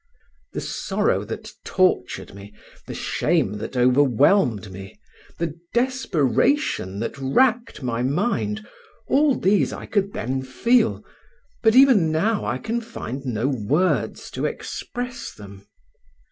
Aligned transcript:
The 0.53 0.61
sorrow 0.61 1.23
that 1.25 1.51
tortured 1.63 2.33
me, 2.33 2.55
the 2.87 2.95
shame 2.95 3.59
that 3.59 3.77
overwhelmed 3.77 4.71
me, 4.71 4.99
the 5.37 5.53
desperation 5.75 6.99
that 7.01 7.19
wracked 7.19 7.83
my 7.83 8.01
mind, 8.01 8.65
all 9.07 9.35
these 9.35 9.71
I 9.71 9.85
could 9.85 10.13
then 10.13 10.41
feel, 10.41 11.05
but 11.61 11.75
even 11.75 12.11
now 12.11 12.43
I 12.45 12.57
can 12.57 12.81
find 12.81 13.23
no 13.27 13.47
words 13.47 14.31
to 14.31 14.45
express 14.47 15.31
them. 15.35 15.67